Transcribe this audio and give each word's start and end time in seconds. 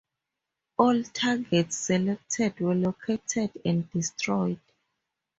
All 0.79 1.03
targets 1.03 1.77
selected 1.77 2.59
were 2.59 2.73
located 2.73 3.51
and 3.63 3.87
destroyed. 3.91 4.59